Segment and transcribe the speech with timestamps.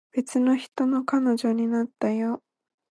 [0.13, 2.41] 別の人の彼女になったよ